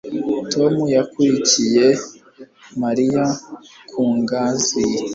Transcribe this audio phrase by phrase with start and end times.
[0.53, 1.85] Tom yakurikiye
[2.81, 3.23] Mariya
[3.91, 4.83] ku ngazi